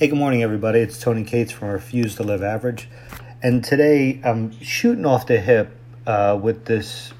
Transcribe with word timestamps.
Hey, 0.00 0.08
good 0.08 0.16
morning, 0.16 0.42
everybody. 0.42 0.80
It's 0.80 0.98
Tony 0.98 1.24
Cates 1.24 1.52
from 1.52 1.68
Refuse 1.68 2.14
to 2.14 2.22
Live 2.22 2.42
Average. 2.42 2.88
And 3.42 3.62
today 3.62 4.18
I'm 4.24 4.58
shooting 4.62 5.04
off 5.04 5.26
the 5.26 5.38
hip 5.38 5.76
uh, 6.06 6.40
with 6.42 6.64
this 6.64 7.12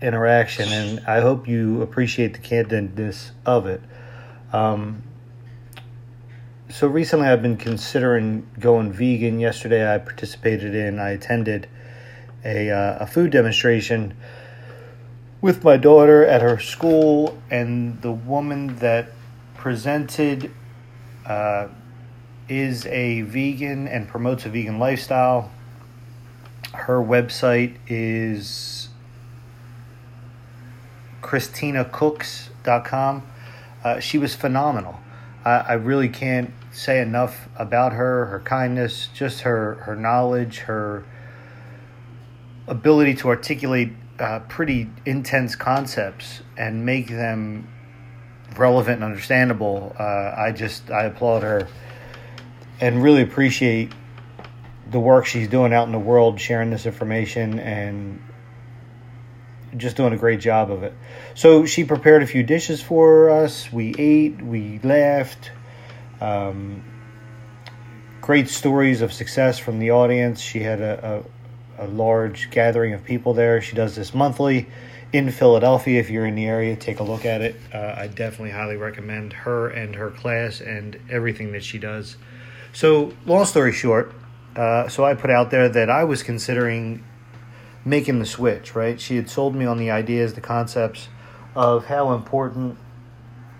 interaction, 0.00 0.70
and 0.70 1.00
I 1.06 1.20
hope 1.20 1.46
you 1.46 1.82
appreciate 1.82 2.32
the 2.32 2.38
candidness 2.38 3.32
of 3.44 3.66
it. 3.66 3.82
Um, 4.54 5.02
so 6.70 6.86
recently 6.86 7.26
I've 7.26 7.42
been 7.42 7.58
considering 7.58 8.48
going 8.58 8.90
vegan. 8.90 9.38
Yesterday 9.38 9.94
I 9.94 9.98
participated 9.98 10.74
in, 10.74 10.98
I 10.98 11.10
attended 11.10 11.68
a, 12.42 12.70
uh, 12.70 12.98
a 13.00 13.06
food 13.06 13.32
demonstration 13.32 14.16
with 15.42 15.62
my 15.62 15.76
daughter 15.76 16.24
at 16.24 16.40
her 16.40 16.58
school, 16.58 17.36
and 17.50 18.00
the 18.00 18.12
woman 18.12 18.76
that 18.76 19.10
presented 19.56 20.50
uh, 21.26 21.68
is 22.48 22.86
a 22.86 23.22
vegan 23.22 23.88
and 23.88 24.08
promotes 24.08 24.44
a 24.44 24.48
vegan 24.48 24.78
lifestyle. 24.78 25.50
Her 26.72 26.98
website 26.98 27.76
is 27.86 28.88
christinacooks.com. 31.22 33.22
Uh, 33.82 34.00
she 34.00 34.18
was 34.18 34.34
phenomenal. 34.34 34.98
I, 35.44 35.50
I 35.50 35.72
really 35.74 36.08
can't 36.08 36.52
say 36.72 37.00
enough 37.00 37.48
about 37.56 37.92
her, 37.92 38.26
her 38.26 38.40
kindness, 38.40 39.08
just 39.14 39.42
her, 39.42 39.74
her 39.86 39.94
knowledge, 39.94 40.60
her 40.60 41.04
ability 42.66 43.14
to 43.14 43.28
articulate 43.28 43.92
uh, 44.18 44.40
pretty 44.40 44.90
intense 45.04 45.56
concepts 45.56 46.42
and 46.56 46.84
make 46.84 47.08
them 47.08 47.68
relevant 48.56 48.96
and 48.96 49.04
understandable. 49.04 49.94
Uh, 49.98 50.34
I 50.36 50.52
just 50.52 50.90
I 50.90 51.04
applaud 51.04 51.42
her 51.42 51.68
and 52.80 53.02
really 53.02 53.22
appreciate 53.22 53.92
the 54.90 55.00
work 55.00 55.26
she's 55.26 55.48
doing 55.48 55.72
out 55.72 55.86
in 55.86 55.92
the 55.92 55.98
world, 55.98 56.40
sharing 56.40 56.70
this 56.70 56.86
information 56.86 57.58
and 57.58 58.22
just 59.76 59.96
doing 59.96 60.12
a 60.12 60.16
great 60.16 60.40
job 60.40 60.70
of 60.70 60.82
it. 60.82 60.94
So 61.34 61.66
she 61.66 61.84
prepared 61.84 62.22
a 62.22 62.26
few 62.26 62.42
dishes 62.42 62.80
for 62.82 63.30
us. 63.30 63.72
We 63.72 63.94
ate, 63.98 64.40
we 64.42 64.78
laughed. 64.82 65.50
Um, 66.20 66.84
great 68.20 68.48
stories 68.48 69.02
of 69.02 69.12
success 69.12 69.58
from 69.58 69.78
the 69.78 69.90
audience. 69.90 70.40
She 70.40 70.60
had 70.60 70.80
a, 70.80 71.24
a, 71.78 71.86
a 71.86 71.88
large 71.88 72.50
gathering 72.50 72.92
of 72.92 73.04
people 73.04 73.34
there. 73.34 73.60
She 73.60 73.74
does 73.74 73.96
this 73.96 74.14
monthly 74.14 74.68
in 75.12 75.30
Philadelphia. 75.30 76.00
If 76.00 76.10
you're 76.10 76.26
in 76.26 76.34
the 76.34 76.46
area, 76.46 76.76
take 76.76 77.00
a 77.00 77.04
look 77.04 77.24
at 77.24 77.40
it. 77.40 77.56
Uh, 77.72 77.94
I 77.96 78.06
definitely 78.06 78.50
highly 78.50 78.76
recommend 78.76 79.32
her 79.32 79.68
and 79.68 79.94
her 79.96 80.10
class 80.10 80.60
and 80.60 80.98
everything 81.10 81.52
that 81.52 81.64
she 81.64 81.78
does. 81.78 82.16
So, 82.74 83.12
long 83.24 83.44
story 83.44 83.70
short, 83.70 84.12
uh, 84.56 84.88
so 84.88 85.04
I 85.04 85.14
put 85.14 85.30
out 85.30 85.52
there 85.52 85.68
that 85.68 85.88
I 85.88 86.02
was 86.02 86.24
considering 86.24 87.04
making 87.84 88.18
the 88.18 88.26
switch, 88.26 88.74
right? 88.74 89.00
She 89.00 89.14
had 89.14 89.30
sold 89.30 89.54
me 89.54 89.64
on 89.64 89.78
the 89.78 89.92
ideas, 89.92 90.34
the 90.34 90.40
concepts 90.40 91.06
of 91.54 91.86
how 91.86 92.14
important 92.14 92.76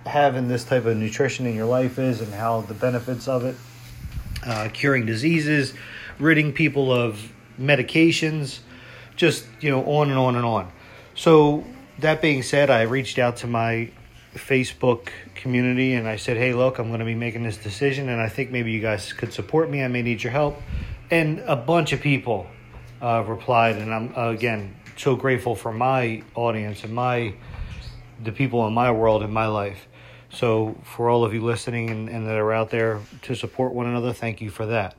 having 0.05 0.49
this 0.49 0.65
type 0.65 0.85
of 0.85 0.97
nutrition 0.97 1.47
in 1.47 1.55
your 1.55 1.67
life 1.67 1.97
is 1.97 2.21
and 2.21 2.35
how 2.35 2.63
the 2.63 2.75
benefits 2.75 3.29
of 3.29 3.45
it, 3.45 3.55
uh, 4.45 4.69
curing 4.73 5.07
diseases, 5.07 5.75
ridding 6.19 6.53
people 6.53 6.93
of 6.93 7.33
medications, 7.57 8.59
just, 9.15 9.47
you 9.61 9.71
know, 9.71 9.85
on 9.85 10.11
and 10.11 10.19
on 10.19 10.35
and 10.35 10.45
on. 10.45 10.73
So, 11.15 11.65
that 12.01 12.21
being 12.21 12.43
said, 12.43 12.69
I 12.69 12.83
reached 12.83 13.21
out 13.21 13.37
to 13.37 13.47
my 13.47 13.93
Facebook 14.35 15.09
community 15.35 15.95
and 15.95 16.07
I 16.07 16.17
said, 16.17 16.37
hey, 16.37 16.55
look, 16.55 16.79
I'm 16.79 16.89
going 16.89 17.01
to 17.01 17.07
be 17.07 17.15
making 17.15 17.43
this 17.43 17.57
decision 17.57 18.09
and 18.09 18.21
I 18.21 18.29
think 18.29 18.51
maybe 18.51 18.73
you 18.73 18.81
guys 18.81 19.13
could 19.13 19.33
support 19.33 19.71
me. 19.71 19.83
I 19.83 19.89
may 19.89 20.03
need 20.03 20.23
your 20.23 20.33
help. 20.33 20.61
And 21.11 21.41
a 21.41 21.57
bunch 21.57 21.93
of 21.93 22.01
people 22.01 22.47
uh, 23.01 23.25
replied, 23.27 23.77
and 23.77 23.93
I'm, 23.93 24.15
uh, 24.17 24.31
again, 24.31 24.75
so 24.97 25.17
grateful 25.17 25.55
for 25.55 25.73
my 25.73 26.23
audience 26.35 26.85
and 26.85 26.95
my 26.95 27.35
the 28.23 28.33
people 28.33 28.67
in 28.67 28.73
my 28.73 28.91
world 28.91 29.23
in 29.23 29.33
my 29.33 29.47
life. 29.47 29.89
So, 30.31 30.77
for 30.83 31.11
all 31.11 31.25
of 31.25 31.35
you 31.35 31.43
listening 31.45 31.91
and, 31.91 32.09
and 32.09 32.27
that 32.27 32.37
are 32.37 32.53
out 32.53 32.71
there 32.71 33.01
to 33.23 33.35
support 33.35 33.73
one 33.73 33.87
another, 33.87 34.13
thank 34.13 34.41
you 34.41 34.51
for 34.51 34.67
that. 34.67 34.97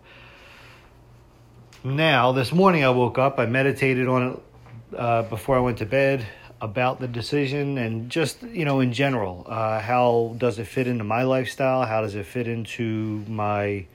Now, 1.84 2.32
this 2.32 2.52
morning 2.52 2.84
I 2.84 2.90
woke 2.90 3.18
up, 3.18 3.40
I 3.40 3.46
meditated 3.46 4.08
on 4.08 4.32
it 4.32 4.96
uh, 4.98 5.24
before 5.24 5.58
I 5.58 5.60
went 5.60 5.80
to 5.80 5.86
bed 5.86 6.26
about 6.62 7.00
the 7.00 7.08
decision 7.08 7.78
and 7.78 8.10
just 8.10 8.42
you 8.44 8.66
know 8.66 8.80
in 8.80 8.94
general 8.94 9.46
uh, 9.48 9.80
how 9.80 10.36
does 10.38 10.58
it 10.60 10.66
fit 10.66 10.88
into 10.88 11.04
my 11.04 11.24
lifestyle? 11.24 11.86
How 11.86 12.02
does 12.02 12.16
it 12.16 12.26
fit 12.26 12.48
into 12.48 13.24
my 13.28 13.86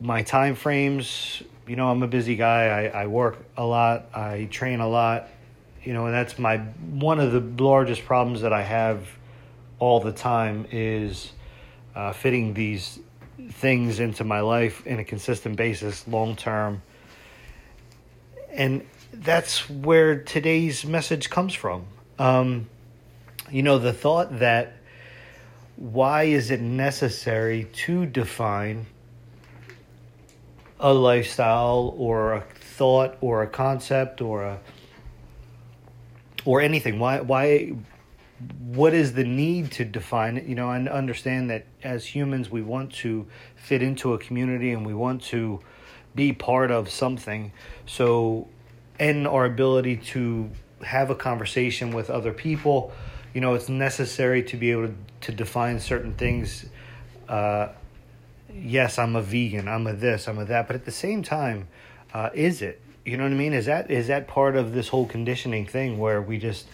my 0.00 0.22
time 0.22 0.54
frames? 0.54 1.42
You 1.66 1.76
know 1.76 1.90
i'm 1.90 2.02
a 2.02 2.08
busy 2.08 2.36
guy. 2.36 2.66
I, 2.66 3.02
I 3.02 3.06
work 3.06 3.44
a 3.56 3.64
lot. 3.64 4.06
I 4.14 4.48
train 4.50 4.80
a 4.80 4.88
lot. 4.88 5.28
You 5.82 5.92
know 5.92 6.06
and 6.06 6.14
that's 6.14 6.38
my 6.38 6.58
one 6.58 7.20
of 7.20 7.32
the 7.32 7.62
largest 7.62 8.04
problems 8.04 8.42
that 8.42 8.52
i 8.52 8.62
have 8.62 9.08
all 9.80 9.98
the 9.98 10.12
time 10.12 10.64
is 10.70 11.32
uh, 11.96 12.12
fitting 12.12 12.54
these 12.54 13.00
things 13.50 13.98
into 13.98 14.22
my 14.22 14.40
life 14.40 14.86
in 14.86 15.00
a 15.00 15.04
consistent 15.04 15.56
basis 15.56 16.06
long 16.06 16.36
term. 16.36 16.82
And 18.52 18.86
that's 19.12 19.68
where 19.68 20.18
today's 20.18 20.84
message 20.84 21.30
comes 21.30 21.54
from. 21.54 21.84
Um, 22.18 22.68
you 23.50 23.62
know, 23.62 23.78
the 23.78 23.92
thought 23.92 24.38
that 24.38 24.74
why 25.76 26.24
is 26.24 26.50
it 26.50 26.60
necessary 26.60 27.64
to 27.72 28.06
define 28.06 28.86
a 30.80 30.92
lifestyle 30.92 31.94
or 31.96 32.34
a 32.34 32.40
thought 32.40 33.16
or 33.20 33.42
a 33.42 33.46
concept 33.46 34.20
or 34.20 34.44
a 34.44 34.60
or 36.44 36.60
anything? 36.60 36.98
Why 36.98 37.20
why 37.20 37.74
what 38.60 38.92
is 38.92 39.12
the 39.12 39.24
need 39.24 39.72
to 39.72 39.84
define 39.84 40.36
it? 40.36 40.44
You 40.44 40.54
know 40.54 40.70
and 40.70 40.88
understand 40.88 41.50
that 41.50 41.66
as 41.82 42.06
humans 42.06 42.50
we 42.50 42.62
want 42.62 42.92
to 42.94 43.26
fit 43.56 43.82
into 43.82 44.14
a 44.14 44.18
community 44.18 44.72
and 44.72 44.86
we 44.86 44.94
want 44.94 45.22
to 45.24 45.60
be 46.14 46.32
part 46.32 46.70
of 46.70 46.90
something. 46.90 47.52
So 47.86 48.48
and 48.98 49.26
our 49.26 49.44
ability 49.44 49.96
to 49.96 50.50
have 50.82 51.10
a 51.10 51.14
conversation 51.14 51.92
with 51.92 52.10
other 52.10 52.32
people. 52.32 52.92
You 53.34 53.40
know, 53.40 53.54
it's 53.54 53.68
necessary 53.68 54.42
to 54.44 54.56
be 54.56 54.70
able 54.70 54.88
to, 54.88 54.94
to 55.22 55.32
define 55.32 55.80
certain 55.80 56.14
things. 56.14 56.66
Uh, 57.28 57.68
yes, 58.54 58.98
I'm 58.98 59.16
a 59.16 59.22
vegan. 59.22 59.68
I'm 59.68 59.86
a 59.86 59.92
this. 59.92 60.28
I'm 60.28 60.38
a 60.38 60.44
that. 60.46 60.66
But 60.66 60.76
at 60.76 60.84
the 60.84 60.90
same 60.90 61.22
time, 61.22 61.68
uh, 62.12 62.30
is 62.34 62.62
it? 62.62 62.80
You 63.04 63.16
know 63.16 63.24
what 63.24 63.32
I 63.32 63.36
mean? 63.36 63.52
Is 63.52 63.66
that 63.66 63.90
is 63.90 64.06
that 64.08 64.28
part 64.28 64.54
of 64.54 64.72
this 64.74 64.88
whole 64.88 65.06
conditioning 65.06 65.66
thing 65.66 65.98
where 65.98 66.22
we 66.22 66.38
just 66.38 66.66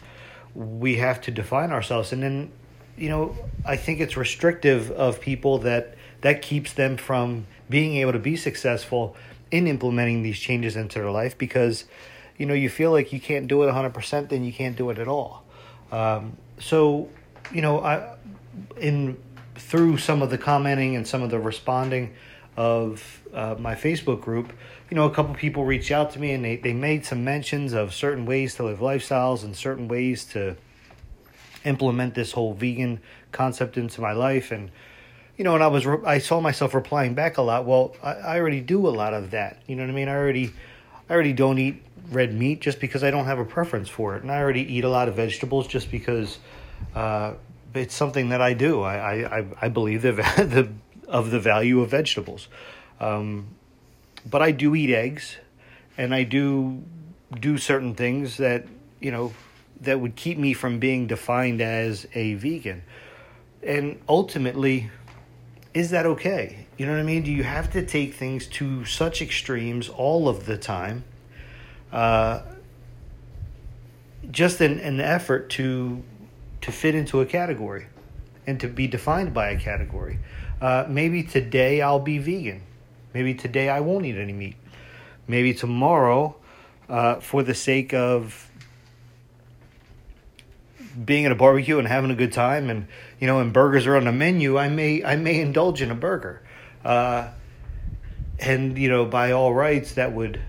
we 0.55 0.97
have 0.97 1.21
to 1.23 1.31
define 1.31 1.71
ourselves, 1.71 2.13
and 2.13 2.23
then 2.23 2.53
you 2.97 3.09
know 3.09 3.37
I 3.65 3.77
think 3.77 4.01
it's 4.01 4.17
restrictive 4.17 4.91
of 4.91 5.21
people 5.21 5.59
that 5.59 5.95
that 6.21 6.43
keeps 6.43 6.75
them 6.75 6.97
from 6.97 7.47
being 7.71 7.97
able 7.97 8.13
to 8.13 8.19
be 8.19 8.37
successful 8.37 9.17
in 9.51 9.67
implementing 9.67 10.23
these 10.23 10.39
changes 10.39 10.77
into 10.77 10.99
their 10.99 11.11
life 11.11 11.37
because 11.39 11.85
you 12.37 12.47
know 12.47 12.55
you 12.55 12.69
feel 12.69 12.91
like 12.91 13.13
you 13.13 13.21
can't 13.21 13.49
do 13.49 13.63
it 13.63 13.73
100% 13.73 14.29
then 14.29 14.45
you 14.45 14.53
can't 14.53 14.77
do 14.77 14.91
it 14.91 14.99
at 14.99 15.09
all. 15.09 15.45
Um, 15.91 16.37
so 16.61 17.09
you 17.53 17.63
know 17.63 17.81
i 17.81 18.15
in 18.79 19.17
through 19.55 19.97
some 19.97 20.23
of 20.23 20.31
the 20.31 20.39
commenting 20.39 20.97
and 20.97 21.07
some 21.07 21.23
of 21.23 21.31
the 21.31 21.39
responding 21.39 22.15
of 22.57 23.23
uh, 23.33 23.55
my 23.59 23.75
facebook 23.75 24.21
group 24.21 24.53
you 24.91 24.97
know 24.97 25.05
a 25.05 25.11
couple 25.11 25.35
people 25.35 25.65
reached 25.65 25.91
out 25.91 26.11
to 26.11 26.19
me 26.19 26.33
and 26.33 26.45
they, 26.45 26.57
they 26.57 26.73
made 26.73 27.07
some 27.07 27.25
mentions 27.25 27.73
of 27.73 27.95
certain 27.95 28.27
ways 28.27 28.57
to 28.57 28.65
live 28.65 28.81
lifestyles 28.81 29.45
and 29.45 29.57
certain 29.57 29.89
ways 29.89 30.25
to 30.25 30.57
implement 31.65 32.15
this 32.15 32.33
whole 32.33 32.55
vegan 32.55 33.01
concept 33.33 33.77
into 33.77 34.01
my 34.01 34.13
life. 34.13 34.51
And 34.51 34.71
you 35.39 35.45
know 35.45 35.55
and 35.55 35.65
i 35.65 35.67
was 35.67 35.87
i 36.05 36.19
saw 36.19 36.41
myself 36.41 36.75
replying 36.75 37.15
back 37.15 37.39
a 37.39 37.43
lot 37.43 37.65
well 37.65 37.95
I, 38.03 38.13
I 38.13 38.39
already 38.39 38.61
do 38.61 38.87
a 38.87 38.91
lot 38.91 39.15
of 39.15 39.31
that 39.31 39.63
you 39.67 39.77
know 39.77 39.85
what 39.85 39.91
i 39.91 39.95
mean 39.95 40.09
i 40.09 40.15
already 40.15 40.53
i 41.09 41.15
already 41.15 41.33
don't 41.33 41.59
eat 41.59 41.83
red 42.11 42.35
meat 42.35 42.61
just 42.61 42.81
because 42.81 43.05
I 43.05 43.11
don't 43.11 43.27
have 43.27 43.39
a 43.39 43.45
preference 43.45 43.89
for 43.89 44.17
it. 44.17 44.23
And 44.23 44.31
I 44.31 44.39
already 44.39 44.63
eat 44.63 44.85
a 44.85 44.89
lot 44.89 45.09
of 45.09 45.15
vegetables 45.15 45.67
just 45.67 45.91
because 45.91 46.39
uh, 46.95 47.35
it's 47.75 47.95
something 47.95 48.31
that 48.31 48.41
I 48.41 48.55
do. 48.55 48.83
I, 48.83 49.41
I, 49.41 49.47
I 49.63 49.69
believe 49.69 50.03
the, 50.03 50.13
the, 50.13 50.69
of 51.07 51.31
the 51.31 51.41
value 51.41 51.81
of 51.81 51.91
vegetables. 51.91 52.49
Um, 53.01 53.49
but 54.29 54.43
I 54.43 54.51
do 54.51 54.75
eat 54.75 54.93
eggs 54.93 55.37
and 55.97 56.15
I 56.15 56.25
do 56.25 56.83
do 57.39 57.59
certain 57.59 57.95
things 57.95 58.39
that, 58.39 58.67
you 59.01 59.11
know, 59.11 59.33
that 59.83 60.01
would 60.01 60.17
keep 60.17 60.39
me 60.39 60.55
from 60.55 60.79
being 60.79 61.07
defined 61.07 61.61
as 61.61 62.07
a 62.15 62.35
vegan. 62.35 62.83
And 63.63 64.01
ultimately, 64.09 64.91
is 65.79 65.91
that 65.91 66.07
okay? 66.07 66.67
You 66.77 66.87
know 66.87 66.93
what 66.93 67.01
I 67.01 67.05
mean? 67.05 67.23
Do 67.23 67.31
you 67.31 67.45
have 67.45 67.71
to 67.73 67.85
take 67.85 68.15
things 68.15 68.47
to 68.59 68.85
such 68.85 69.23
extremes 69.23 69.89
all 69.89 70.29
of 70.29 70.47
the 70.47 70.57
time? 70.59 71.05
uh, 71.93 72.43
just 74.31 74.61
an, 74.61 74.79
an 74.81 75.01
effort 75.01 75.49
to 75.51 76.03
to 76.61 76.73
fit 76.73 76.95
into 76.95 77.21
a 77.21 77.27
category. 77.27 77.87
and 78.47 78.59
to 78.61 78.67
be 78.67 78.87
defined 78.87 79.35
by 79.35 79.51
a 79.51 79.61
category. 79.61 80.19
Uh, 80.59 80.85
maybe 80.89 81.23
today 81.23 81.83
I'll 81.83 82.01
be 82.01 82.17
vegan. 82.17 82.63
Maybe 83.13 83.35
today 83.35 83.69
I 83.69 83.81
won't 83.81 84.07
eat 84.07 84.17
any 84.17 84.33
meat. 84.33 84.57
Maybe 85.27 85.53
tomorrow, 85.53 86.35
uh, 86.89 87.17
for 87.21 87.43
the 87.43 87.55
sake 87.55 87.93
of 87.93 88.48
being 91.05 91.27
at 91.27 91.33
a 91.33 91.35
barbecue 91.35 91.79
and 91.79 91.87
having 91.87 92.11
a 92.11 92.15
good 92.15 92.33
time, 92.33 92.71
and 92.71 92.87
you 93.21 93.27
know, 93.27 93.41
and 93.41 93.53
burgers 93.53 93.87
are 93.87 93.97
on 93.97 94.05
the 94.05 94.13
menu, 94.13 94.59
I 94.59 94.69
may 94.69 95.05
I 95.05 95.17
may 95.17 95.41
indulge 95.41 95.83
in 95.83 95.91
a 95.91 95.95
burger. 95.95 96.43
Uh, 96.85 97.29
and 98.39 98.79
you 98.79 98.89
know, 98.89 99.05
by 99.05 99.33
all 99.33 99.53
rights, 99.53 99.95
that 99.95 100.13
would 100.13 100.41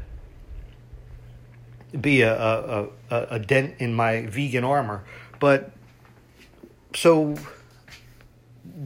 be 1.99 2.21
a, 2.21 2.39
a, 2.39 2.87
a, 3.09 3.27
a 3.31 3.39
dent 3.39 3.75
in 3.79 3.93
my 3.93 4.25
vegan 4.27 4.63
armor. 4.63 5.03
But 5.39 5.71
so, 6.95 7.35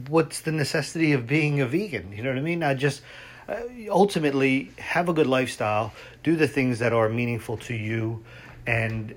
what's 0.08 0.40
the 0.40 0.52
necessity 0.52 1.12
of 1.12 1.26
being 1.26 1.60
a 1.60 1.66
vegan? 1.66 2.12
You 2.12 2.22
know 2.22 2.30
what 2.30 2.38
I 2.38 2.42
mean? 2.42 2.62
I 2.62 2.74
just 2.74 3.02
uh, 3.48 3.60
ultimately 3.90 4.70
have 4.78 5.08
a 5.08 5.12
good 5.12 5.26
lifestyle, 5.26 5.92
do 6.22 6.36
the 6.36 6.48
things 6.48 6.78
that 6.78 6.92
are 6.92 7.08
meaningful 7.08 7.56
to 7.58 7.74
you, 7.74 8.24
and 8.66 9.14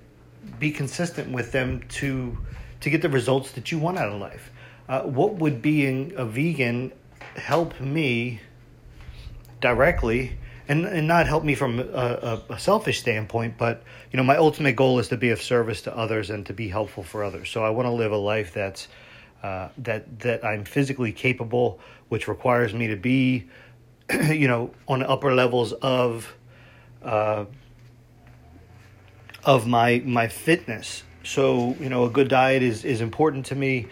be 0.60 0.72
consistent 0.72 1.32
with 1.32 1.52
them 1.52 1.84
to 1.90 2.38
to 2.80 2.90
get 2.90 3.02
the 3.02 3.10
results 3.10 3.52
that 3.54 3.72
you 3.72 3.80
want 3.80 3.98
out 3.98 4.10
of 4.10 4.20
life. 4.20 4.52
Uh, 4.88 5.02
what 5.02 5.36
would 5.36 5.62
being 5.62 6.14
a 6.16 6.26
vegan 6.26 6.92
help 7.36 7.80
me 7.80 8.40
directly? 9.60 10.38
and 10.68 10.86
and 10.86 11.08
not 11.08 11.28
help 11.28 11.44
me 11.44 11.56
from 11.56 11.80
a, 11.80 12.42
a, 12.50 12.60
selfish 12.60 13.00
standpoint, 13.00 13.58
but 13.58 13.84
you 14.12 14.18
know 14.18 14.24
my 14.24 14.38
ultimate 14.38 14.76
goal 14.76 15.00
is 15.00 15.08
to 15.10 15.18
be 15.18 15.30
of 15.30 15.42
service 15.42 15.82
to 15.84 15.96
others 15.96 16.30
and 16.30 16.46
to 16.46 16.54
be 16.54 16.68
helpful 16.68 17.04
for 17.04 17.24
others. 17.24 17.50
So 17.50 17.64
I 17.64 17.70
want 17.70 17.86
to 17.86 17.92
live 17.92 18.12
a 18.12 18.18
life 18.18 18.54
that's 18.54 18.88
uh, 19.44 19.70
that 19.80 20.20
that 20.20 20.44
I'm 20.44 20.66
physically 20.66 21.12
capable, 21.12 21.80
which 22.10 22.28
requires 22.28 22.74
me 22.74 22.88
to 22.88 22.96
be, 22.96 23.48
you 24.30 24.48
know, 24.48 24.72
on 24.88 25.04
upper 25.04 25.34
levels 25.34 25.74
of 25.74 26.36
uh, 27.04 27.46
of 29.48 29.66
my 29.66 30.04
my 30.06 30.28
fitness. 30.28 31.02
So 31.24 31.76
you 31.80 31.90
know, 31.90 32.06
a 32.06 32.10
good 32.12 32.28
diet 32.28 32.62
is 32.62 32.86
is 32.86 33.02
important 33.02 33.48
to 33.48 33.56
me. 33.56 33.88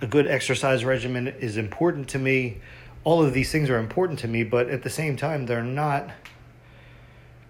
A 0.00 0.06
good 0.06 0.28
exercise 0.28 0.84
regimen 0.84 1.26
is 1.26 1.56
important 1.56 2.10
to 2.10 2.18
me 2.20 2.60
all 3.04 3.22
of 3.22 3.32
these 3.32 3.50
things 3.50 3.68
are 3.68 3.78
important 3.78 4.20
to 4.20 4.28
me, 4.28 4.44
but 4.44 4.68
at 4.68 4.82
the 4.82 4.90
same 4.90 5.16
time, 5.16 5.46
they're 5.46 5.62
not 5.62 6.10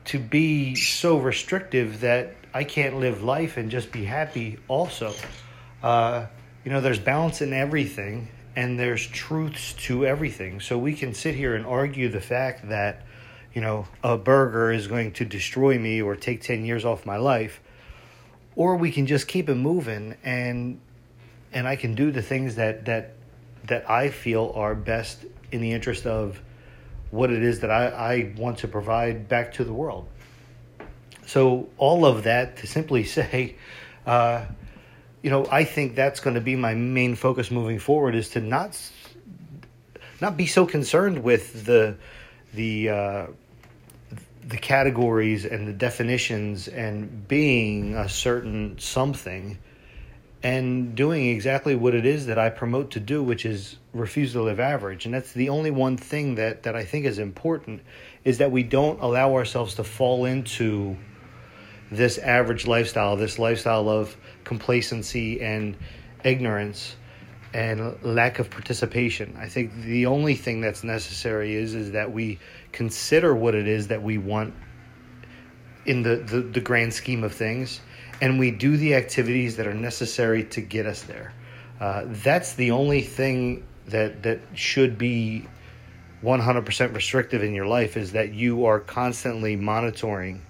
to 0.07 0.19
be 0.19 0.75
so 0.75 1.19
restrictive 1.19 2.01
that 2.01 2.35
I 2.55 2.65
can't 2.65 2.99
live 2.99 3.23
life 3.23 3.57
and 3.57 3.71
just 3.71 3.93
be 3.93 4.05
happy, 4.05 4.59
also. 4.67 5.15
Uh, 5.83 6.27
you 6.65 6.73
know, 6.73 6.81
there's 6.81 6.99
balance 6.99 7.43
in 7.43 7.53
everything 7.53 8.29
and 8.57 8.79
there's 8.79 9.07
truths 9.07 9.75
to 9.75 10.07
everything. 10.07 10.61
So 10.61 10.79
we 10.79 10.95
can 10.95 11.15
sit 11.15 11.35
here 11.35 11.55
and 11.55 11.67
argue 11.67 12.09
the 12.09 12.21
fact 12.21 12.69
that, 12.69 13.03
you 13.55 13.61
know, 13.61 13.87
a 14.03 14.17
burger 14.17 14.73
is 14.73 14.87
going 14.87 15.13
to 15.13 15.25
destroy 15.25 15.79
me 15.79 16.01
or 16.01 16.17
take 16.17 16.41
10 16.43 16.65
years 16.65 16.85
off 16.85 17.05
my 17.05 17.17
life, 17.17 17.61
or 18.57 18.77
we 18.77 18.91
can 18.91 19.07
just 19.07 19.29
keep 19.29 19.49
it 19.49 19.55
moving 19.55 20.17
and 20.23 20.81
and 21.55 21.69
I 21.69 21.77
can 21.77 21.95
do 21.95 22.11
the 22.11 22.23
things 22.23 22.55
that 22.57 22.87
that 22.87 23.15
that 23.65 23.89
I 23.89 24.09
feel 24.09 24.53
are 24.55 24.75
best 24.75 25.25
in 25.51 25.61
the 25.61 25.73
interest 25.73 26.07
of 26.07 26.41
what 27.11 27.31
it 27.31 27.43
is 27.43 27.61
that 27.61 27.71
I, 27.71 27.87
I 27.89 28.35
want 28.37 28.59
to 28.59 28.69
provide 28.69 29.29
back 29.29 29.53
to 29.55 29.65
the 29.65 29.73
world. 29.73 30.09
So, 31.27 31.69
all 31.77 32.05
of 32.05 32.25
that 32.25 32.57
to 32.59 32.67
simply 32.67 33.05
say, 33.19 33.57
uh, 34.07 34.47
you 35.23 35.31
know, 35.31 35.47
I 35.51 35.65
think 35.65 35.95
that's 35.95 36.21
going 36.21 36.35
to 36.35 36.41
be 36.41 36.57
my 36.57 36.75
main 36.75 37.15
focus 37.15 37.51
moving 37.51 37.79
forward 37.79 38.15
is 38.15 38.31
to 38.31 38.41
not 38.41 38.79
not 40.21 40.37
be 40.37 40.47
so 40.47 40.67
concerned 40.67 41.23
with 41.23 41.65
the 41.67 41.97
the 42.55 42.89
uh, 42.89 43.27
the 44.47 44.57
categories 44.57 45.45
and 45.45 45.69
the 45.69 45.73
definitions 45.73 46.69
and 46.69 47.29
being 47.29 47.95
a 47.95 48.09
certain 48.09 48.79
something 48.79 49.59
and 50.43 50.97
doing 50.97 51.29
exactly 51.29 51.77
what 51.77 51.95
it 51.95 52.05
is 52.05 52.27
that 52.27 52.39
I 52.39 52.51
promote 52.51 52.91
to 52.93 53.01
do, 53.01 53.23
which 53.23 53.47
is 53.47 53.77
refuse 53.93 54.33
to 54.33 54.43
live 54.43 54.59
average. 54.59 55.05
And 55.05 55.15
that's 55.15 55.33
the 55.33 55.49
only 55.49 55.71
one 55.71 55.97
thing 55.97 56.35
that, 56.35 56.65
that 56.65 56.75
I 56.75 56.85
think 56.85 57.07
is 57.07 57.21
important 57.21 57.83
is 58.25 58.39
that 58.39 58.51
we 58.51 58.65
don't 58.65 59.01
allow 59.01 59.35
ourselves 59.35 59.77
to 59.77 59.85
fall 59.85 60.25
into 60.25 60.97
this 61.93 62.19
average 62.19 62.67
lifestyle, 62.67 63.17
this 63.17 63.39
lifestyle 63.39 63.89
of 63.89 64.17
complacency 64.43 65.41
and 65.41 65.77
ignorance 66.25 66.97
and 67.55 68.03
lack 68.03 68.39
of 68.39 68.51
participation. 68.51 69.37
I 69.39 69.49
think 69.49 69.75
the 69.83 70.07
only 70.07 70.35
thing 70.35 70.61
that's 70.61 70.85
necessary 70.85 71.55
is 71.55 71.75
is 71.75 71.93
that 71.93 72.13
we 72.13 72.39
consider 72.73 73.35
what 73.35 73.55
it 73.55 73.69
is 73.69 73.89
that 73.89 74.03
we 74.03 74.19
want 74.19 74.55
in 75.85 76.03
the, 76.03 76.17
the, 76.17 76.41
the 76.41 76.61
grand 76.61 76.95
scheme 76.95 77.25
of 77.25 77.35
things 77.35 77.81
and 78.21 78.39
we 78.39 78.51
do 78.51 78.77
the 78.77 78.95
activities 78.95 79.57
that 79.57 79.67
are 79.67 79.75
necessary 79.75 80.45
to 80.45 80.61
get 80.61 80.87
us 80.87 81.03
there. 81.03 81.33
Uh, 81.81 82.05
that's 82.07 82.55
the 82.55 82.71
only 82.71 83.03
thing 83.03 83.65
that 83.89 84.23
that 84.23 84.41
should 84.55 84.97
be 84.97 85.47
100% 86.23 86.95
restrictive 86.95 87.43
in 87.43 87.53
your 87.53 87.67
life 87.67 87.97
is 87.97 88.13
that 88.13 88.33
you 88.33 88.67
are 88.67 88.79
constantly 88.79 89.57
monitoring 89.57 90.41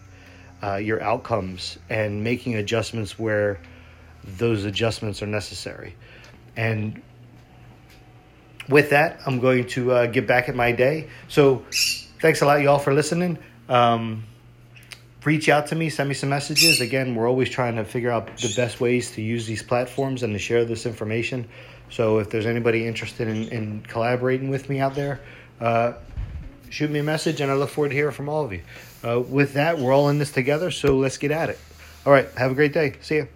uh, 0.62 0.76
your 0.76 1.02
outcomes 1.02 1.78
and 1.88 2.22
making 2.22 2.54
adjustments 2.56 3.18
where 3.18 3.58
those 4.22 4.64
adjustments 4.64 5.22
are 5.22 5.26
necessary. 5.26 5.96
And 6.56 7.02
with 8.68 8.90
that, 8.90 9.20
I'm 9.26 9.40
going 9.40 9.66
to 9.68 9.92
uh, 9.92 10.06
get 10.06 10.26
back 10.26 10.48
at 10.48 10.54
my 10.54 10.72
day. 10.72 11.08
So, 11.28 11.64
thanks 12.20 12.42
a 12.42 12.46
lot, 12.46 12.60
y'all, 12.62 12.78
for 12.78 12.94
listening. 12.94 13.38
Um, 13.68 14.24
reach 15.24 15.48
out 15.48 15.68
to 15.68 15.74
me, 15.74 15.88
send 15.90 16.08
me 16.08 16.14
some 16.14 16.28
messages. 16.28 16.80
Again, 16.80 17.14
we're 17.14 17.28
always 17.28 17.48
trying 17.48 17.76
to 17.76 17.84
figure 17.84 18.10
out 18.10 18.36
the 18.38 18.52
best 18.56 18.80
ways 18.80 19.12
to 19.12 19.22
use 19.22 19.46
these 19.46 19.62
platforms 19.62 20.22
and 20.22 20.32
to 20.32 20.38
share 20.38 20.64
this 20.64 20.86
information. 20.86 21.48
So 21.90 22.18
if 22.18 22.30
there's 22.30 22.46
anybody 22.46 22.86
interested 22.86 23.28
in, 23.28 23.48
in 23.48 23.82
collaborating 23.82 24.48
with 24.48 24.68
me 24.68 24.80
out 24.80 24.94
there, 24.94 25.20
uh, 25.60 25.94
shoot 26.70 26.90
me 26.90 27.00
a 27.00 27.04
message 27.04 27.40
and 27.40 27.50
I 27.50 27.54
look 27.54 27.70
forward 27.70 27.90
to 27.90 27.94
hearing 27.94 28.14
from 28.14 28.28
all 28.28 28.44
of 28.44 28.52
you. 28.52 28.62
Uh, 29.04 29.20
with 29.20 29.54
that, 29.54 29.78
we're 29.78 29.92
all 29.92 30.08
in 30.08 30.18
this 30.18 30.32
together, 30.32 30.70
so 30.70 30.96
let's 30.96 31.18
get 31.18 31.30
at 31.30 31.50
it. 31.50 31.58
All 32.06 32.12
right, 32.12 32.28
have 32.36 32.50
a 32.50 32.54
great 32.54 32.72
day. 32.72 32.94
See 33.00 33.16
you. 33.16 33.28